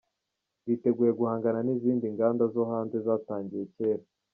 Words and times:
Biteguye 0.65 1.11
guhangana 1.19 1.59
n’izindi 1.65 2.05
nganda 2.13 2.43
zo 2.53 2.63
hanze 2.71 2.95
zatangiye 3.05 3.65
kera. 3.75 4.05